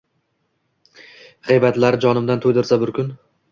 [1.51, 3.15] Giybatlari jonimdan tuydirsa bir kun